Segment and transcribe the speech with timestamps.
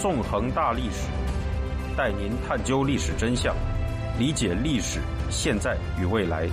[0.00, 1.06] 纵横大历史，
[1.94, 3.54] 带您探究历史真相，
[4.18, 4.98] 理解历史
[5.28, 6.48] 现在与未来。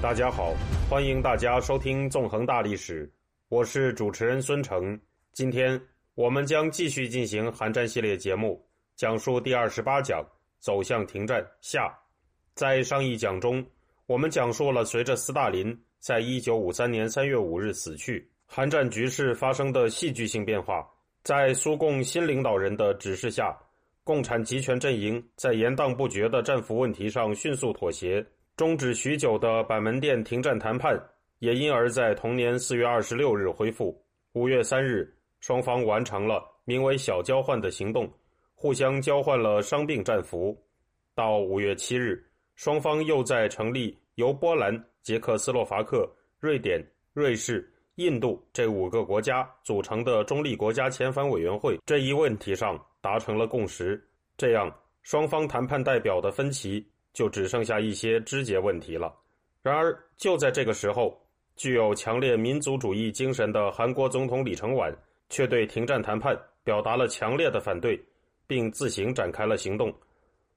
[0.00, 0.54] 大家好，
[0.88, 3.04] 欢迎大家收听《纵横大历史》，
[3.48, 4.96] 我是主持人孙成。
[5.32, 5.80] 今天
[6.14, 8.64] 我们将继续进行寒战系列节目，
[8.94, 10.24] 讲述第二十八讲
[10.62, 11.92] “走向停战”下。
[12.54, 13.66] 在上一讲中，
[14.06, 20.86] 我们讲述了随着斯大林在一九五三年三月五日死去，韩战局势发生的戏剧性变化。
[21.22, 23.58] 在苏共新领导人的指示下，
[24.04, 28.22] 共产集权阵营在延宕不绝的战俘问题上迅速妥协。
[28.54, 31.02] 终止许久的板门店停战谈判，
[31.38, 33.98] 也因而在同年四月二十六日恢复。
[34.34, 38.06] 五月三日，双方完成了名为“小交换”的行动，
[38.54, 40.54] 互相交换了伤病战俘。
[41.14, 42.22] 到五月七日，
[42.54, 46.06] 双方又在成立由波兰、捷克斯洛伐克、
[46.38, 54.02] 瑞典、瑞士、印度这五个国家组成的中立国家遣返委员会这一问题上达成了共识。
[54.36, 56.86] 这样，双方谈判代表的分歧。
[57.14, 59.14] 就只剩下一些枝节问题了。
[59.60, 61.14] 然而，就在这个时候，
[61.56, 64.90] 具有强烈民族主义精神的韩国总统李承晚
[65.28, 66.34] 却对停战谈判
[66.64, 68.02] 表达了强烈的反对，
[68.46, 69.92] 并自行展开了行动。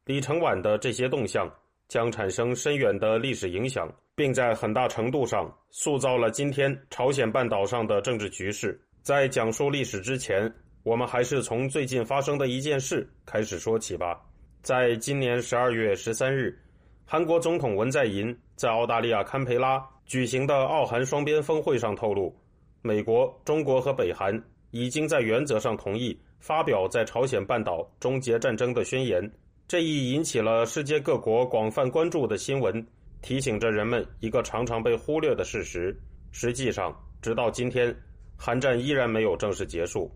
[0.05, 1.45] 李承晚的这些动向
[1.89, 8.79] 将产生深远的历史影响，并在很大程度上塑造了今天朝鲜半岛上的政治局势。
[9.01, 10.51] 在讲述历史之前，
[10.83, 14.19] 我们还是从最近发生的一件事开始说起吧。
[14.61, 16.57] 在今年十二月十三日，
[17.05, 22.35] 韩国总统文在寅在澳大利亚堪培拉举行的澳韩双边峰会上透露，
[22.81, 29.29] 美国、中国和北韩已经在原则上同意发表在朝鲜半岛终结战争的宣言。
[29.67, 32.85] 这一引起了世界各国广泛关注的新闻，
[33.25, 35.99] 提醒着人们一个常常被忽略的事实：
[36.31, 37.91] 实际上，直到今天，
[38.37, 40.11] 韩战依然没有正式结束。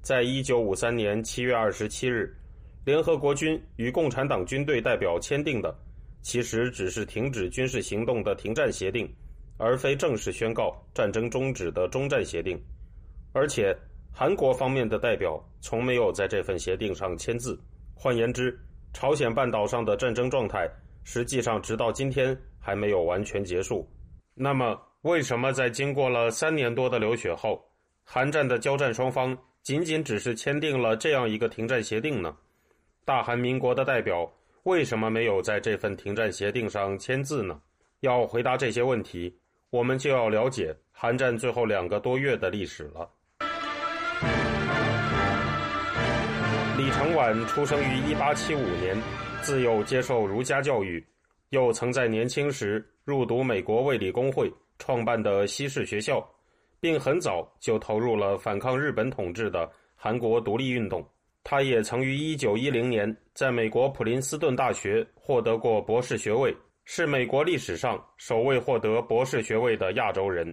[0.00, 2.34] 在一九五三年七月二十七日。
[2.86, 5.76] 联合国军与共产党军队代表签订的，
[6.22, 9.06] 其实只是停止军事行动的停战协定，
[9.58, 12.58] 而非正式宣告战争终止的终战协定。
[13.32, 13.76] 而且，
[14.10, 17.60] 韩国方面的代表从没有在这份协定上签字。
[17.92, 18.58] 换言之，
[18.94, 20.66] 朝鲜半岛上的战争状态
[21.06, 23.88] 实际上直到今天还没有完全结束。
[24.34, 27.64] 那么，为什么在经过了三年多的流血后，
[28.02, 32.36] 韩战的交战双方仅仅只是签订了这样一个停战协定呢？
[33.04, 34.28] 大韩民国的代表
[34.64, 37.60] 为什么没有在这份停战协定上签字呢？
[38.00, 39.32] 要回答这些问题，
[39.70, 43.08] 我们就要了解韩战最后两个多月的历史了。
[46.76, 49.02] 李承晚出生于1875年，
[49.46, 51.06] 自幼接受儒家教育，
[51.50, 56.28] 又曾在年轻时入读美国卫理公会创办的西式学校，
[56.80, 61.08] 并很早就投入了反抗日本统治的韩国独立运动。
[61.44, 66.52] 他也曾于1910年在美国普林斯顿大学获得过博士学位，
[66.84, 70.52] 是美国历史上首位获得博士学位的亚洲人。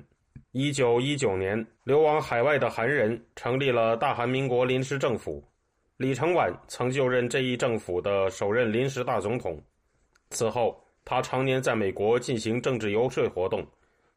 [0.52, 5.44] 1919年，流亡海外的韩人成立了大韩民国临时政府，
[5.98, 9.62] 李承晚曾就任这一政府的首任临时大总统。
[10.32, 13.66] 此后，他常年在美国进行政治游说活动，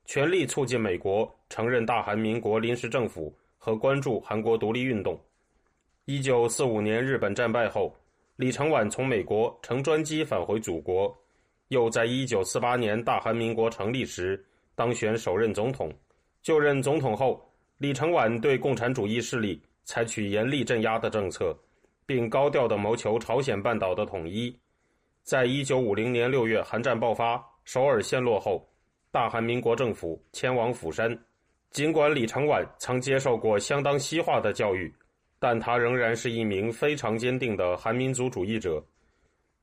[0.07, 5.21] 全力促进美国承认大韩民国临时政府和关注韩国独立运动。
[6.07, 7.95] 一九四五年日本战败后，
[8.37, 11.15] 李承晚从美国乘专机返回祖国，
[11.69, 14.43] 又在一九四八年大韩民国成立时
[14.75, 15.93] 当选首任总统。
[16.43, 21.57] 就任总统后，李承晚对共产主义势力采取严厉镇压的政策，
[22.07, 24.57] 并高调的谋求朝鲜半岛的统一。
[25.23, 28.67] 在一九五零年六月韩战爆发，首尔陷落后，
[29.11, 31.19] 大韩民国政府迁往釜山。
[31.71, 34.95] 尽管李承晚曾接受过相当西化的教育。
[35.39, 38.83] 但他仍然是一名非常坚定的韩民族主义者。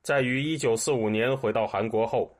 [0.02, 2.32] 在于1945年回到韩国后，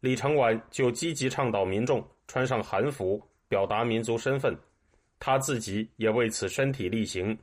[0.00, 4.52] 李承晚就积极倡导民众穿上韩服，表达民族身份。
[5.20, 7.38] 他自己也为此身体力行。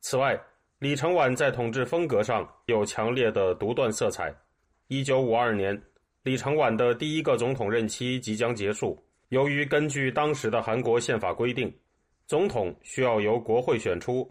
[0.00, 0.36] 此外，
[0.80, 4.34] 李承晚在统治风格上有强烈的独断色彩。
[4.88, 5.82] 1952年，
[6.24, 9.02] 李承晚的第一个总统任期即将结束。
[9.28, 11.72] 由于根据当时的韩国宪法规定，
[12.26, 14.30] 总统需要由国会选出。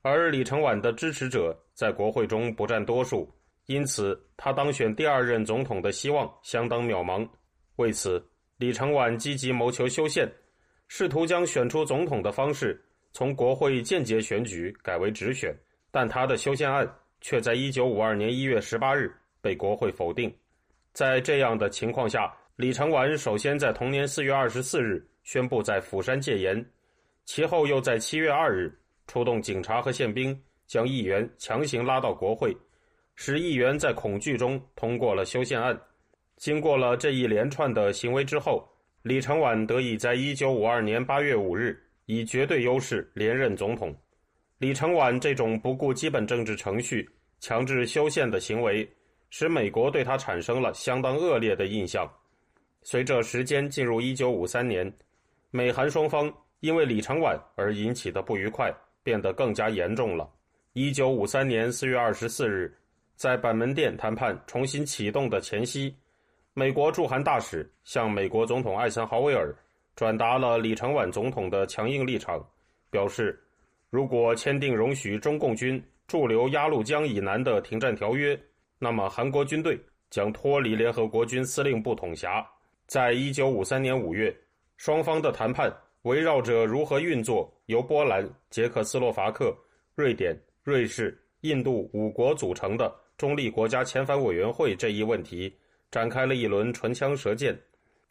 [0.00, 3.30] 而李承晚的支持者在国会中不占多数，
[3.66, 7.28] 因此他当选第二任总统的希望相当渺茫。
[7.76, 8.24] 为此，
[8.56, 10.26] 李承晚积极谋求修宪，
[10.88, 12.82] 试图将选出总统的方式
[13.12, 15.54] 从国会间接选举改为直选。
[15.90, 16.88] 但他的修宪案
[17.20, 20.32] 却在1952年1月18日被国会否定。
[20.92, 26.64] 在这样的情况下，李承晚首先在同年4月24日宣布在釜山戒严。
[27.24, 28.76] 其后又在七月二日
[29.06, 32.56] 出动警察和宪兵，将议员强行拉到国会，
[33.14, 35.78] 使议员在恐惧中通过了修宪案。
[36.36, 38.68] 经过了这一连串的行为之后，
[39.02, 43.94] 李承晚得以在一九五二年八月五日以绝对优势连任总统。
[44.60, 47.08] 李承晚这种不顾基本政治程序、
[47.38, 48.86] 强制修宪的行为，
[49.30, 52.06] 使美国对他产生了相当恶劣的印象。
[52.82, 54.92] 随着时间进入一九五三年，
[55.50, 56.30] 美韩双方
[56.60, 58.70] 因为李承晚而引起的不愉快
[59.02, 60.28] 变得更加严重了。
[60.74, 62.70] 一九五三年四月二十四日，
[63.16, 65.96] 在板门店谈判重新启动的前夕，
[66.52, 69.56] 美国驻韩大使向美国总统艾森豪威尔
[69.96, 72.46] 转达了李承晚总统的强硬立场，
[72.90, 73.42] 表示，
[73.90, 78.40] 如果签订容许中共军驻留鸭绿江以南的停战条约，
[78.78, 79.78] 那么韩国军队
[80.10, 82.46] 将脱离联合国军司令部统辖。
[82.86, 84.34] 在一九五三年五月，
[84.76, 85.72] 双方的谈判
[86.02, 89.52] 围绕着如何运作由波兰、捷克斯洛伐克、
[89.94, 95.52] 瑞典、瑞士、印度五国组成的中立国家遣返委员会这一问题
[95.90, 97.56] 展开了一轮唇枪舌剑。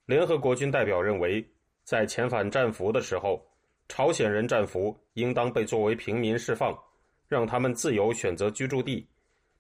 [0.06, 1.46] 联合国军代表认为，
[1.84, 3.42] 在遣返战俘的时候，
[3.90, 6.74] 朝鲜人战俘应当被作为平民释放，
[7.28, 9.06] 让他们自由选择居住地；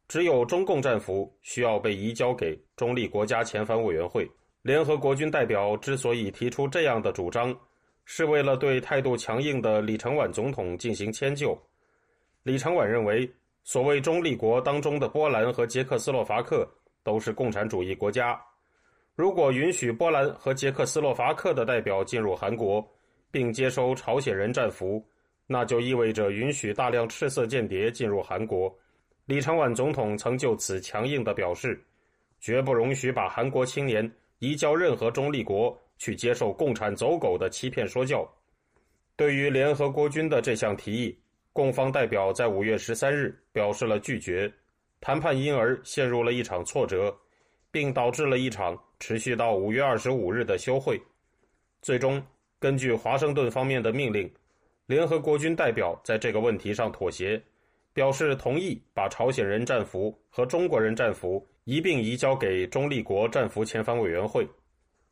[0.07, 4.29] 只有中共战俘需要被移交给中立国家遣返委员会。
[4.61, 7.53] 联合国军代表之所以提出这样的主张，
[8.05, 11.57] 是为了对态度强硬的李承晚总统进行迁就。
[12.43, 13.29] 李承晚认为，
[13.63, 16.67] 所谓中立国当中的波兰和捷克斯洛伐克
[17.03, 18.39] 都是共产主义国家，
[19.15, 22.85] 如果允许波兰和捷克斯洛伐克的代表进入韩国，
[23.31, 25.03] 并接收朝鲜人战俘，
[25.47, 28.73] 那就意味着允许大量赤色间谍进入韩国。
[29.25, 31.79] 李承晚总统曾就此强硬地表示，
[32.39, 34.11] 绝不容许把韩国青年。
[34.39, 38.25] 移交任何中立国去接受共产走狗的欺骗说教。
[39.17, 41.19] 对于联合国军的这项提议，
[41.51, 44.49] 共方代表在五月十三日表示了拒绝，
[45.01, 47.13] 谈判因而陷入了一场挫折，
[47.69, 50.97] 并导致了一场持续到五月二十五日的休会。
[51.81, 52.25] 最终，
[52.59, 54.29] 根据华盛顿方面的命令，
[54.85, 57.41] 联合国军代表在这个问题上妥协，
[57.94, 61.45] 表示同意把朝鲜人战俘和中国人战俘。
[61.65, 64.47] 一并移交给中立国战俘遣返委员会。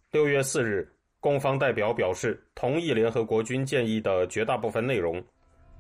[0.10, 5.24] 六月四日，共方代表表示同意联合国军建议的绝大部分内容。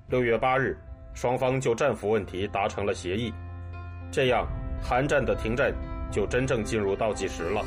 [0.08, 0.78] 六月八日，
[1.16, 3.34] 双方就战俘问题达成了协议。
[4.12, 4.48] 这样，
[4.80, 5.74] 韩战的停战
[6.12, 7.66] 就真正进入倒计时了。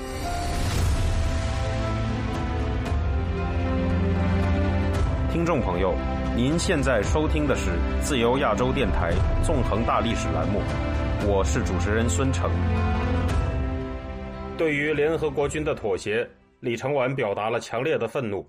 [5.33, 5.95] 听众朋友，
[6.35, 7.71] 您现在收听的是
[8.03, 9.13] 自由亚洲电台
[9.45, 10.61] 纵横大历史栏目，
[11.25, 12.51] 我是主持人孙成。
[14.59, 16.29] 对于联合国军的妥协，
[16.59, 18.45] 李承晚表达了强烈的愤怒。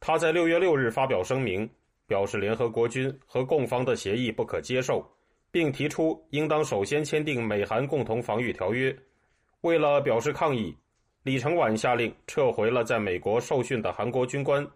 [0.00, 1.68] 他在六月六日发表声明，
[2.06, 5.06] 表示联合国军和共方的协议不可接受，
[5.50, 8.96] 并提出应当首先签订美韩共同防御条约。
[9.60, 10.74] 为了表示抗议，
[11.22, 14.66] 李承晚下令撤回了在美国受训的韩国军官，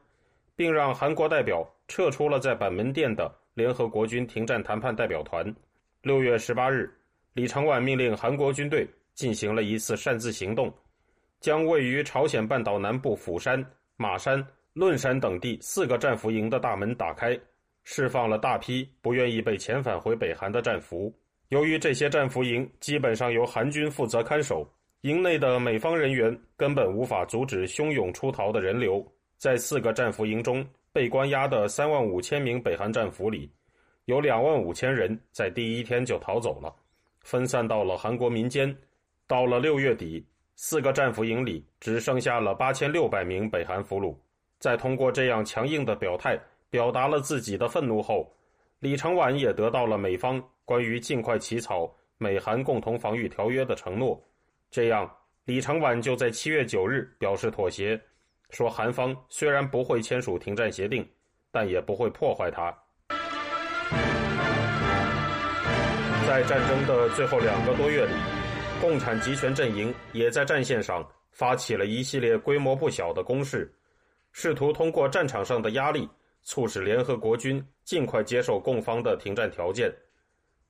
[0.58, 5.54] 并让韩国代表撤出了在板门店的联合国军停战谈判代表团。
[6.02, 6.92] 六月十八日，
[7.34, 8.84] 李承晚命令韩国军队。
[9.14, 10.72] 进行了一次擅自行动，
[11.40, 13.60] 将位于朝鲜半岛南部釜山、
[13.96, 17.36] 马山、论山等地四个战俘营的大门打开，
[17.82, 21.12] 释放了大批不愿意被遣返回北韩的战俘。
[21.48, 24.64] 由于这些战俘营基本上由韩军负责看守，
[25.00, 29.04] 营内的美方人员根本无法阻止汹涌出逃的人流。
[29.38, 33.50] 在四个战俘营中被关押的三万五千名北韩战俘里，
[34.06, 36.74] 有两万五千人在第一天就逃走了，
[37.22, 38.76] 分散到了韩国民间。
[39.28, 40.26] 到了六月底，
[40.56, 44.16] 四个战俘营里只剩下了八千六百名北韩俘虏。
[44.58, 46.36] 在通过这样强硬的表态
[46.68, 48.34] 表达了自己的愤怒后，
[48.80, 54.20] 李承晚也得到了美方关于尽快起草美韩共同防御条约的承诺。
[54.68, 55.08] 这样，
[55.44, 58.00] 李承晚就在七月九日表示妥协，
[58.50, 61.08] 说韩方虽然不会签署停战协定，
[61.50, 62.76] 但也不会破坏它。
[66.26, 68.12] 在战争的最后两个多月里。
[68.80, 73.68] 共产集权阵营也在战线上发起了一系列规模不小的攻势，
[74.30, 76.08] 试图通过战场上的压力，
[76.44, 79.92] 促使联合国军尽快接受共方的停战条件。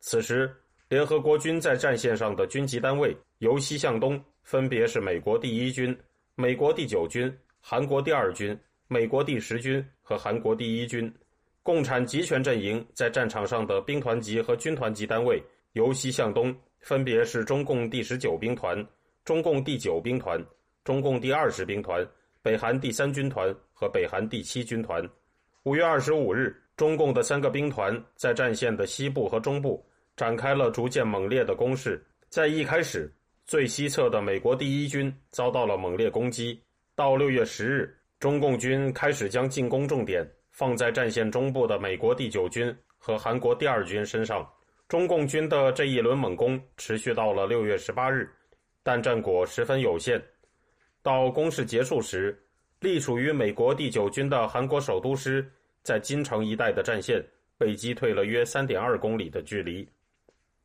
[0.01, 0.51] 此时，
[0.89, 5.95] 联合国军在战线上的军级单位由西向东分别是美国第一军、
[6.35, 7.31] 美国第九军、
[7.61, 11.13] 韩国第二军、美国第十军和韩国第一军。
[11.63, 16.55] 共产集权阵营在战场上的兵团级和军团级单位由西向东。
[16.81, 18.87] 分别是中共第十九兵团、
[19.25, 20.43] 中共第九兵团、
[20.85, 22.07] 中共第二十兵团、
[22.41, 25.07] 北韩第三军团和北韩第七军团。
[25.65, 29.85] 五月二十五日，中共的三个兵团在战线的西部和中部
[30.17, 32.01] 展开了逐渐猛烈的攻势。
[32.29, 33.13] 在一开始，
[33.45, 36.63] 最西侧的美国第一军遭到了猛烈攻击。
[36.99, 44.45] 到六月十日，中共军开始将进攻重点放在战线中部的美国第九军和韩国第二军身上。
[44.89, 48.29] 中共军的这一轮猛攻持续到了六月十八日，
[48.83, 50.21] 但战果十分有限。
[51.01, 52.37] 到攻势结束时，
[52.81, 55.49] 隶属于美国第九军的韩国首都师
[55.85, 57.25] 在金城一带的战线
[57.57, 59.89] 被击退了约三点二公里的距离。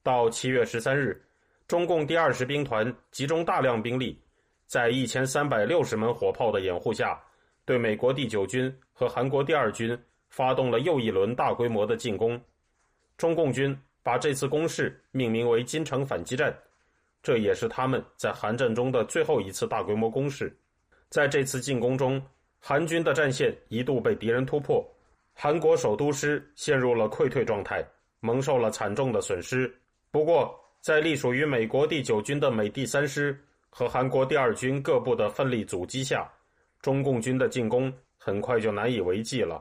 [0.01, 1.23] 到七月十三日，
[1.67, 4.19] 中共第二十兵团集中大量兵力。
[4.65, 7.21] 在一千三百六十门火炮的掩护下，
[7.65, 9.97] 对美国第九军和韩国第二军
[10.29, 12.39] 发动了又一轮大规模的进攻。
[13.17, 16.53] 中共军把这次攻势命名为“金城反击战”，
[17.21, 20.51] 这也是他们在韩战中的最后一次大规模攻势。
[21.09, 22.19] 在这次进攻中，
[22.59, 24.83] 韩军的战线一度被敌人突破，
[25.33, 27.85] 韩国首都师陷入了溃退状态，
[28.19, 29.71] 蒙受了惨重的损失。
[30.09, 33.39] 不过，在隶属于美国第九军的美第三师。
[33.75, 36.31] 和韩国第二军各部的奋力阻击下，
[36.79, 39.59] 中共军的进攻很快就难以为继了。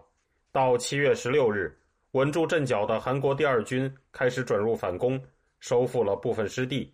[0.53, 1.75] 到七月十六日，
[2.11, 5.19] 稳住阵脚的韩国第二军开始转入反攻，
[5.61, 6.93] 收复了部分失地。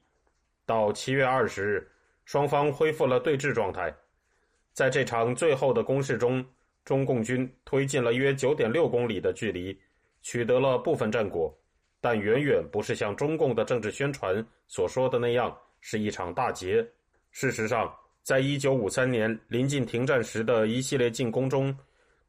[0.64, 1.90] 到七月二十日，
[2.25, 3.92] 双方恢复了对峙状态。
[4.72, 6.46] 在这场最后的攻势中，
[6.84, 9.76] 中共军推进了约九点六公里的距离，
[10.22, 11.52] 取得了部分战果，
[12.00, 16.88] 但远远不是像中共的政治宣传所说的那样是一场大捷。
[17.30, 17.92] 事实上，
[18.23, 21.76] 在一九五三年临近停战时的一系列进攻中，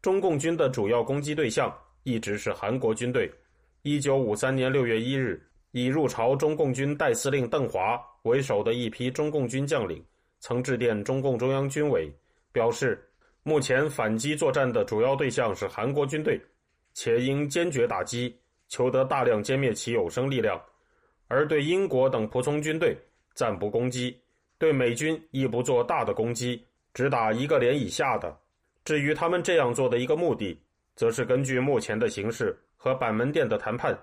[0.01, 3.32] 中共军的主要攻击对象一直是韩国军队。
[3.82, 5.41] 一九五三年六月一日，
[5.72, 10.03] 以入朝中共军代司令邓华为首的一批中共军将领，
[10.39, 12.13] 曾致电中共中央军委，
[12.51, 13.01] 表示
[13.44, 16.39] 目前反击作战的主要对象是韩国军队，
[16.94, 18.38] 且应坚决打击，
[18.68, 20.62] 求得大量歼灭其有生力量，
[21.27, 22.96] 而对英国等仆从军队
[23.34, 24.15] 暂不攻击。
[24.60, 26.63] 对美军亦不做大的攻击，
[26.94, 28.38] 只打一个连以下的。
[28.84, 30.62] 至于他们这样做的一个目的，
[30.96, 33.98] 则是根据目前的形势和板门店的谈判，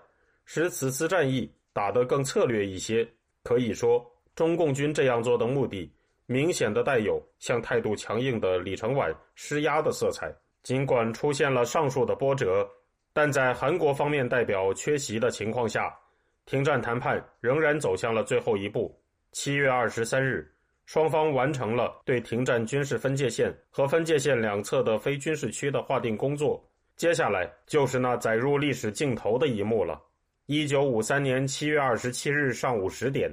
[0.46, 3.06] 使此次战役打得更策略一些。
[3.42, 5.92] 可以说，中共军这样做的目的，
[6.24, 10.34] 明显的带有向态度强硬的李承晚施压的色彩。
[10.62, 12.68] 尽管出现了上述的波折，
[13.12, 15.94] 但在韩国方面代表缺席的情况下，
[16.44, 18.98] 停战谈判仍然走向了最后一步。
[19.32, 20.50] 七月二十三日，
[20.86, 26.62] 双方完成了对停战军事分界线和分界线两侧的非军事区的划定工作。
[26.96, 30.00] 接下来就是那载入历史镜头的一幕了。
[30.46, 33.30] 一九五三年七月二十七日上午十点，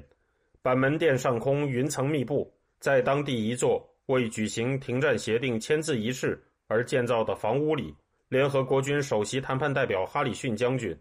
[0.62, 7.96] 板门店上空云层密布，在当地一座为举行停战协定签字仪式而建造的房屋里，
[8.28, 10.94] 联合国军首席谈判代表哈里逊将军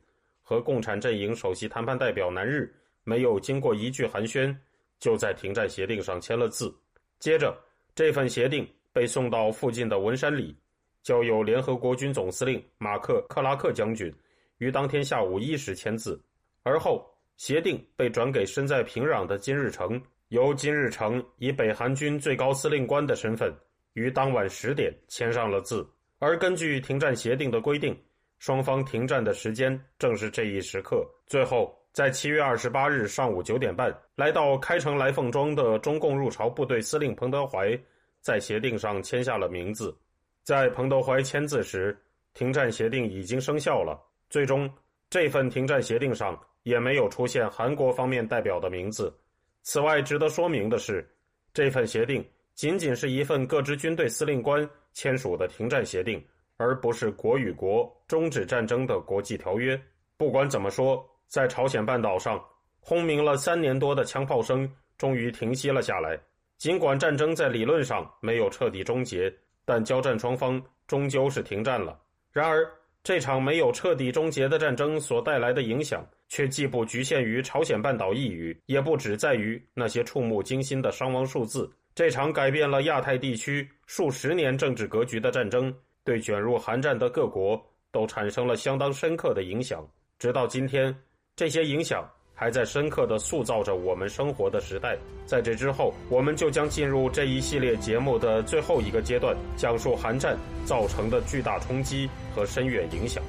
[0.42, 2.72] 和共产阵营首席谈判代表南日
[3.02, 4.54] 没有经过一句寒暄。
[5.02, 6.73] 就在停战协定上签了字，
[7.18, 7.52] 接着
[7.92, 10.56] 这份协定被送到附近的文山里，
[11.02, 14.14] 交由联合国军总司令马克·克拉克将军
[14.59, 16.23] 于当天下午一时签字。
[16.62, 17.04] 而后，
[17.37, 23.52] 协定被转给身在平壤的金日成，由金日成以北韩军最高司令官的身份
[23.94, 25.85] 于当晚十点签上了字。
[26.21, 28.00] 而根据停战协定的规定，
[28.38, 31.04] 双方停战的时间正是这一时刻。
[31.26, 31.76] 最后。
[31.92, 37.78] 在七月二十八日上午九点半，来到开城来凤庄的中共入朝部队司令彭德怀，
[38.22, 39.94] 在协定上签下了名字。
[40.42, 41.94] 在彭德怀签字时，
[42.32, 44.00] 停战协定已经生效了。
[44.30, 44.72] 最终，
[45.11, 49.14] 这份停战协定上也没有出现韩国方面代表的名字。
[49.62, 51.06] 此外，值得说明的是，
[51.52, 56.25] 这份协定仅仅是一份各支军队司令官签署的停战协定，
[56.56, 59.78] 而不是国与国终止战争的国际条约。
[60.16, 61.06] 不管怎么说。
[61.29, 62.43] 在朝鲜半岛上，
[62.81, 66.19] 轰鸣了三年多的枪炮声终于停息了下来。
[66.59, 69.33] 尽管战争在理论上没有彻底终结，
[69.64, 71.99] 但交战双方终究是停战了。
[72.31, 72.64] 然而，
[73.02, 81.69] 这场没有彻底终结的战争所带来的影响，却既不局限于朝鲜半岛一隅，也不只在于那些触目惊心的伤亡数字。
[81.95, 85.75] 这场改变了亚太地区数十年政治格局的战争，
[86.05, 87.61] 对卷入韩战的各国
[87.91, 89.85] 都产生了相当深刻的影响。
[90.19, 90.95] 直到今天。
[91.35, 94.99] 这些影响还在深刻的塑造着我们生活的时代。
[95.25, 100.37] 在这之后，我们就将进入这一系列节目的最后一个阶段，讲述韩战
[100.67, 103.23] 造成的巨大冲击和深远影响。